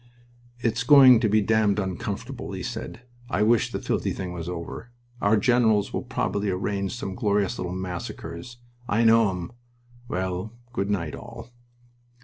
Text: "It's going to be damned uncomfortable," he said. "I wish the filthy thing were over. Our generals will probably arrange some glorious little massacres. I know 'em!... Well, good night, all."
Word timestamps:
"It's 0.61 0.81
going 0.81 1.19
to 1.19 1.29
be 1.29 1.41
damned 1.41 1.77
uncomfortable," 1.77 2.53
he 2.53 2.63
said. 2.63 3.01
"I 3.29 3.43
wish 3.43 3.71
the 3.71 3.77
filthy 3.77 4.13
thing 4.13 4.33
were 4.33 4.39
over. 4.51 4.89
Our 5.21 5.37
generals 5.37 5.93
will 5.93 6.01
probably 6.01 6.49
arrange 6.49 6.95
some 6.95 7.13
glorious 7.13 7.59
little 7.59 7.75
massacres. 7.75 8.57
I 8.89 9.03
know 9.03 9.29
'em!... 9.29 9.51
Well, 10.07 10.53
good 10.73 10.89
night, 10.89 11.13
all." 11.13 11.51